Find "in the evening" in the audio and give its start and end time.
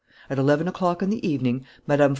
1.03-1.63